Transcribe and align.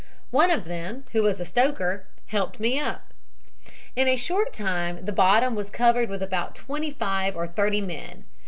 One 0.31 0.49
of 0.49 0.65
them, 0.65 1.03
who 1.11 1.21
was 1.21 1.39
a 1.39 1.45
stoker, 1.45 2.07
helped 2.25 2.59
me 2.59 2.79
up. 2.79 3.13
In 3.95 4.07
a 4.07 4.15
short 4.15 4.51
time 4.51 5.05
the 5.05 5.11
bottom 5.13 5.53
was 5.53 5.69
covered 5.69 6.09
with 6.09 6.23
about 6.23 6.55
twenty 6.55 6.89
five 6.89 7.35
or 7.35 7.45
thirty 7.47 7.81
men. 7.81 8.25